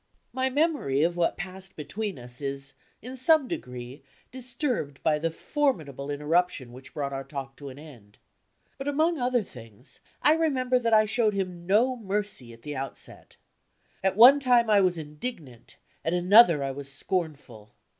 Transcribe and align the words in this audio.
My 0.33 0.49
memory 0.49 1.03
of 1.03 1.15
what 1.15 1.37
passed 1.37 1.75
between 1.75 2.17
us 2.17 2.41
is, 2.41 2.73
in 3.03 3.15
some 3.15 3.47
degree, 3.47 4.01
disturbed 4.31 4.99
by 5.03 5.19
the 5.19 5.29
formidable 5.29 6.09
interruption 6.09 6.73
which 6.73 6.95
brought 6.95 7.13
our 7.13 7.23
talk 7.23 7.55
to 7.57 7.69
an 7.69 7.77
end. 7.77 8.17
But 8.79 8.87
among 8.87 9.19
other 9.19 9.43
things, 9.43 9.99
I 10.23 10.33
remember 10.33 10.79
that 10.79 10.93
I 10.95 11.05
showed 11.05 11.35
him 11.35 11.67
no 11.67 11.95
mercy 11.95 12.51
at 12.51 12.63
the 12.63 12.75
outset. 12.75 13.35
At 14.03 14.17
one 14.17 14.39
time 14.39 14.71
I 14.71 14.81
was 14.81 14.97
indignant; 14.97 15.77
at 16.03 16.15
another 16.15 16.63
I 16.63 16.71
was 16.71 16.91
scornful. 16.91 17.75